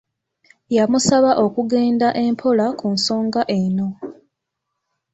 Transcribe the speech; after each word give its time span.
Yamusaba 0.77 1.31
okugenda 1.45 2.07
empola 2.25 2.65
ku 2.79 2.87
nsonga 2.95 3.41
eno. 3.59 3.87